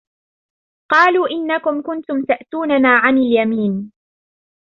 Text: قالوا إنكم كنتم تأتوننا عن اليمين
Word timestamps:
قالوا 0.91 1.27
إنكم 1.29 1.81
كنتم 1.81 2.23
تأتوننا 2.25 2.97
عن 3.03 3.17
اليمين 3.17 3.91